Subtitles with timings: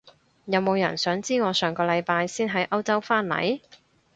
[0.45, 3.61] 有冇人想知我上個禮拜先喺歐洲返嚟？